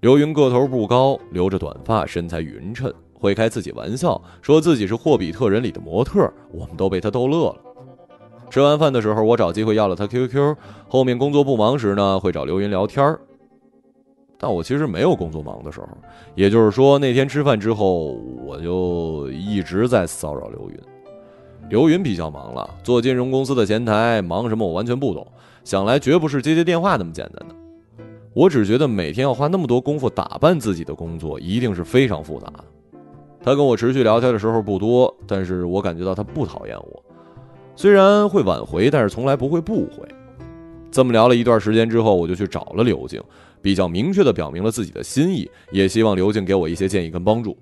[0.00, 7.56] 刘云个头不高，留着短发，身材匀称，会开自己玩笑，说自己是《霍比特人》里的模特，我们都被他逗乐了。
[8.50, 10.56] 吃完饭的时候，我找机会要了他 QQ。
[10.88, 13.16] 后面工作不忙时呢，会找刘云聊天
[14.36, 15.88] 但我其实没有工作忙的时候，
[16.34, 20.76] 也就是说，那天吃饭之后，我就一直在骚扰刘云。
[21.68, 25.26] 刘云比较忙了，做金融公司的前台，忙什么我完全不懂。
[25.62, 27.54] 想来绝不是接接电话那么简单的。
[28.32, 32.64] 我只觉得每天要花那么多功夫打扮自己的工作，一定是非常复杂的。
[33.42, 37.04] 他跟我持续聊天的时候不多，但是我感觉到他不讨厌我。
[37.80, 40.06] 虽然会挽回，但是从来不会不回。
[40.90, 43.18] 这么聊了一段时间之后，我就去找了刘静，
[43.62, 47.56] 比较明确的表明了自己的心意，也希望刘静给我一些建议跟帮助。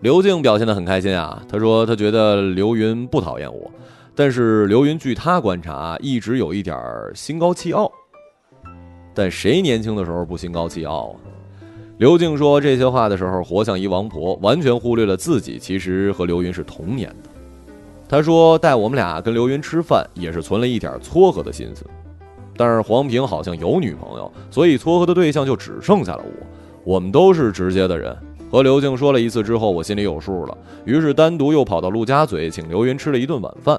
[0.00, 3.70] 刘静表现的很开心啊，他说他觉得刘云不讨厌我，
[4.14, 6.74] 但是刘云据他观察一直有一点
[7.14, 7.92] 心高气傲。
[9.12, 11.20] 但谁年轻的时候不心高气傲啊？
[11.98, 17.27] 刘静说这些话的时候，活像一王婆，完全忽略了自己其实和刘云是同年的。
[18.08, 21.84] 他说带我们俩跟刘云吃饭，也是存了一点撮合的心思。
[22.56, 26.46] 但是黄平好像有女朋友，所以撮合的对象就只剩下了我。
[26.84, 28.16] 我们都是直接的人，
[28.50, 30.56] 和刘静说了一次之后，我心里有数了。
[30.86, 33.78] 于是单独又跑到陆家嘴，请刘云吃了一顿晚饭。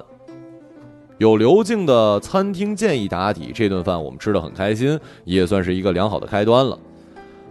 [1.18, 6.78] 有刘静的餐厅建议打底，这顿饭我们吃的很开心，也算是一个良好的开端了。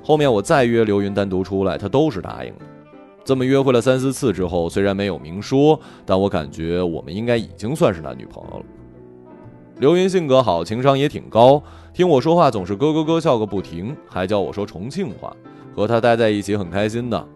[0.02, 2.66] 后面我再约刘云单独出来，他都是答应的。
[3.24, 8.66] 这么约会了三四次之后，虽然没有明说，但我感觉我们应该已经算是男女朋友了。
[9.78, 11.62] 刘云性格好，情商也挺高，
[11.94, 15.34] 听我说话总是咯咯咯笑个不停，还教我说重庆话，
[15.76, 17.28] 和他待在一起很开心的。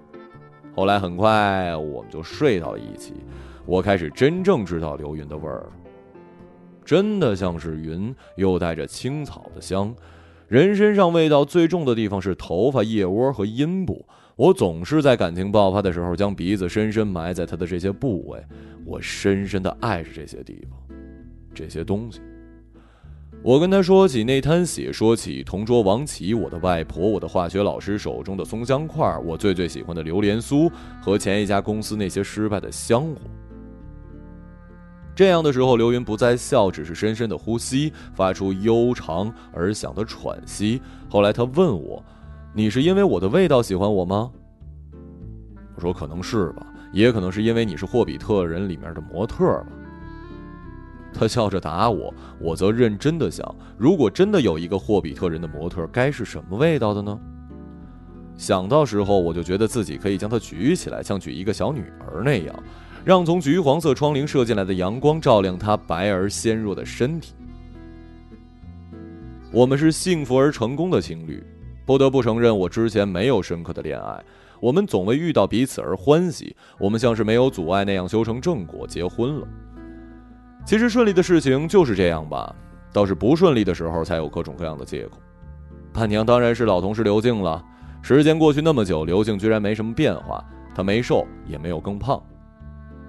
[0.76, 3.14] 后来很快我们就睡到了一起，
[3.66, 5.70] 我开始真正知道刘云的味儿，
[6.84, 9.96] 真的像是云，又带着青草的香。
[10.48, 14.06] 人身上味道最重的地方是头发、腋窝和阴部，
[14.36, 18.44] 我总是在感情爆发的时候将鼻子深深埋在他的这些部位，
[18.84, 20.98] 我深深的爱着这些地方，
[21.54, 22.20] 这些东西。
[23.44, 30.72] 我跟他说起那滩血，说起同桌王琦，我的外婆，我的化学老师手中的松香块，我最最喜欢的榴莲酥
[31.02, 33.18] 和前一家公司那些失败的香火。
[35.14, 40.82] 这样的时候，刘云不再笑，只是深深的呼吸，发出悠长而响的喘息。
[41.08, 42.04] 后来他问我
[42.54, 44.32] ：“你是因为我的味道喜欢我吗？”
[45.76, 49.68] 我说：“可能是吧，也可能是因为你是霍比特人里面的模特吧。”
[51.14, 57.20] 他笑着答我，我则认真的想：如果真的有一个霍比特人的模特，该是什么味道的呢？
[58.36, 62.64] 想到时候，我就觉得自己可以将它举起来，像举一个小女儿那样，
[63.06, 67.34] 让从橘黄色窗棂射进来的阳光照亮她白而纤弱的身体。
[69.52, 71.44] 我们是幸福而成功的情侣，
[71.86, 74.24] 不得不承认，我之前没有深刻的恋爱，
[74.60, 79.48] 我们总为遇到彼此而欢喜，我们像是没有阻碍那样修成正果，结婚了。
[80.66, 82.56] 其实顺利的事情就是这样吧，
[82.94, 85.18] 倒是不顺利的时候才有各种各样的借口。
[85.92, 87.64] 伴娘当然是老同事刘静了。
[88.02, 92.22] 时间过去那么久，刘静居然没什么变化，她没瘦也没有更胖，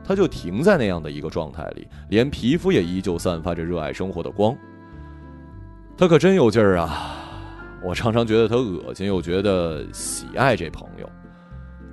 [0.04, 4.56] 她就停在那样的一个状态里，连皮肤也依旧散发着热爱生活的光。
[5.96, 7.23] 她可真有劲儿啊！
[7.84, 11.08] 我常常觉得他恶心，又觉得喜爱这朋友。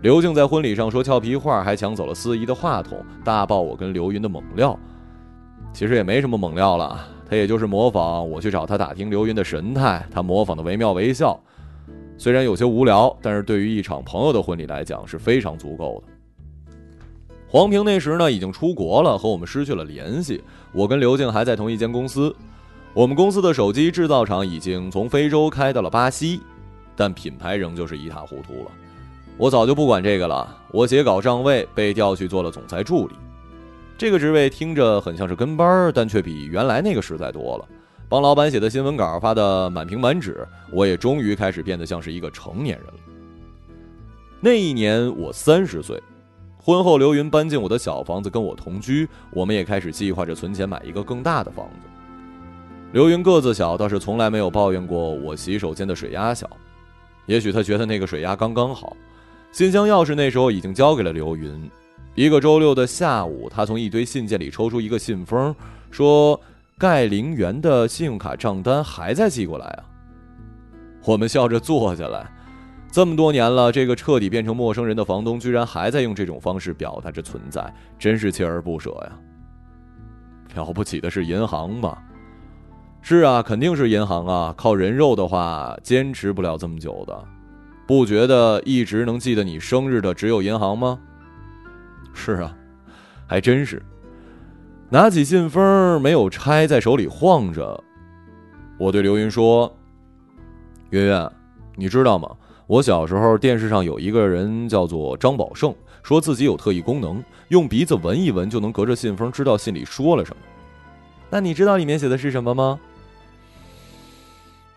[0.01, 4.77] 刘静在婚礼上说俏皮话，还抢走了司仪的话筒，大爆我跟刘云的猛料。
[5.73, 11.37] 其实也没什么猛料了，他也就是模仿我去找他打听刘云的神态，他模仿的惟妙惟肖。
[12.17, 16.73] 虽然有些无聊，但是对于一场朋友的婚礼来讲是非常足够的。
[17.47, 20.41] 黄平那时呢已经出国了，和我们失去了联系。
[20.71, 22.33] 我跟刘静还在同一间公司，
[22.93, 26.41] 我们公司的手机制造厂已经从非洲开到了巴西，
[26.93, 28.71] 但品牌仍旧是一塌糊涂了。
[29.37, 33.15] 我早就不管这个了，我写稿上位，被调去做了总裁助理。
[33.97, 37.65] 这个职位听着很像是跟班，但却比原来那个实在多了。
[38.09, 42.93] 帮老板写的新闻稿发的满屏满纸，我也终于开始变得像是一个成年人了。
[44.41, 45.97] 那一年我三十岁，
[46.57, 51.87] 婚后刘云搬进我的小房子跟我同居，我们也开始计划着存钱买一个更大的房子。
[52.91, 56.49] 刘云个子小，倒是从来没有抱怨过我洗手间的水压小，
[57.25, 58.95] 也许他觉得那个水压刚刚好。
[59.53, 61.69] 信箱钥匙那时候已经交给了刘云。
[62.15, 65.55] 一个周六的下午，他从一堆信件里抽出一个信封，
[65.89, 66.37] 说
[66.77, 69.83] ：“盖陵园的信用卡账单还在寄过来啊。”
[71.05, 72.29] 我们笑着坐下来。
[72.91, 79.17] 这么多年了，这个彻底变成陌生人的房东居然还在用这种方式表达着存在，真是锲而不舍呀。
[80.55, 82.03] 了不起的是银行吧？
[83.03, 84.53] 是啊，肯定是银行啊！
[84.55, 87.23] 靠人肉的话，坚持不了这么久的。
[87.87, 90.99] 不觉得一直能记得你生日的只有银行吗？
[92.13, 92.55] 是啊，
[93.27, 93.81] 还真是。
[94.87, 97.83] 拿起信封，没有拆，在手里晃着。
[98.77, 99.73] 我对刘云说
[100.91, 101.31] ：“圆圆，
[101.75, 102.29] 你知道吗？
[102.67, 105.73] 我小时候电视上有一个人叫做张宝胜，
[106.03, 110.41] 说自己有特异功能，用鼻子闻一闻就能隔着信封知道信里说了什么。
[111.29, 112.79] 那你知道里面写的是什么吗？”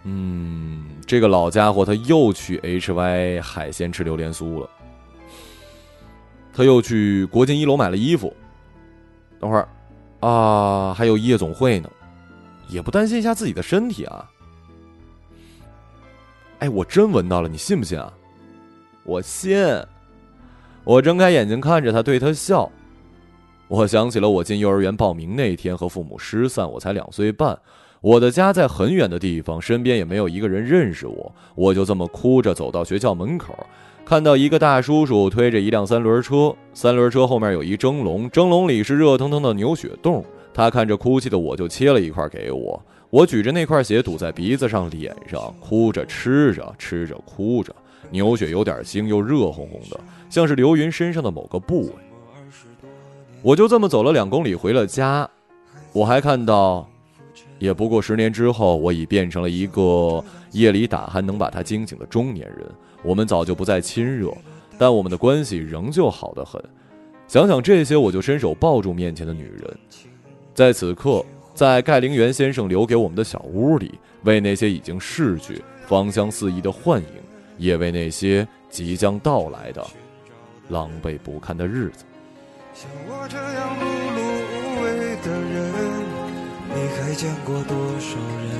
[0.05, 4.71] 嗯，这个老家伙他又去 H Y 海鲜吃榴莲酥了。
[6.53, 8.33] 他又去国金一楼买了衣服。
[9.41, 9.69] 等会儿，
[10.21, 11.91] 啊，还有夜总会呢，
[12.69, 14.31] 也不担心一下自己的身体啊？
[16.61, 18.13] 哎，我真闻到了，你信不信啊？
[19.03, 19.59] 我信。
[20.85, 22.71] 我睁开眼睛看着他，对他笑。
[23.69, 27.59] 我想起了我进幼儿园报名那天和父母失散，我才两岁半，
[28.05, 33.55] 我的家在很远的地方，身边也没有一个人认识我，我就这么哭着走到学校门口。
[34.05, 40.23] 看到一个大叔叔推着一辆三轮车，三轮车后面有一蒸笼，蒸笼里是热腾腾的牛血冻。
[40.53, 42.79] 他看着哭泣的我，就切了一块给我。
[43.09, 47.75] 我举着那块血堵在鼻子上、脸上，哭着吃着，吃着哭着。
[48.11, 49.99] 牛血有点腥，又热烘烘的，
[50.29, 51.93] 像是刘云身上的某个部位。
[53.41, 55.27] 我就这么走了两公里，回了家。
[55.95, 56.87] 我还看到，
[57.65, 62.67] 也不过十年之后，我已变成了一个夜里打鼾能把他惊醒的中年人。
[63.03, 64.31] 我们早就不再亲热，
[64.77, 66.62] 但我们的关系仍旧好得很。
[67.27, 69.79] 想想这些，我就伸手抱住面前的女人。
[70.53, 77.09] 在此刻，在盖陵园先生留给我们的小屋里，为那些已经逝去、芳香四溢的幻影，
[77.57, 79.83] 也为那些即将到来的
[80.69, 82.05] 狼狈不堪的日子。
[82.75, 83.85] 像我这样碌
[84.19, 84.24] 碌，
[86.77, 88.51] 你还见过多少人？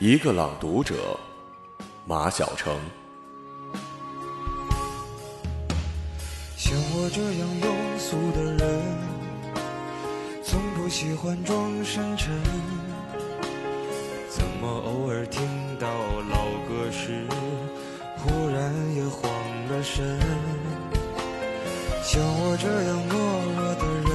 [0.00, 1.18] 一个朗读者，
[2.04, 2.76] 马晓成。
[6.56, 8.82] 像我这样庸俗的人，
[10.42, 12.85] 从不喜欢装深沉。
[14.68, 15.46] 我偶尔听
[15.78, 15.86] 到
[16.28, 17.24] 老歌时，
[18.18, 19.30] 忽然也慌
[19.70, 20.18] 了神？
[22.02, 23.14] 像我这样懦
[23.54, 24.12] 弱的人，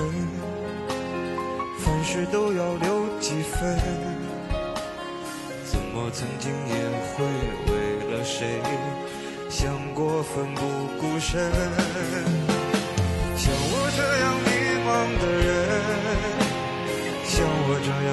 [1.80, 3.80] 凡事都要留几分。
[5.64, 6.76] 怎么曾经也
[7.16, 7.24] 会
[7.72, 7.74] 为
[8.12, 8.60] 了谁
[9.50, 10.60] 想过奋不
[11.00, 11.50] 顾身？
[13.38, 14.50] 像我这样迷
[14.84, 15.50] 茫的人，
[17.24, 18.12] 像我这样